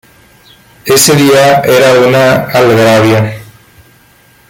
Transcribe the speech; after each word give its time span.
Ese 0.83 1.15
día 1.15 1.59
era 1.61 1.93
una 2.07 2.45
algarabía. 2.45 3.35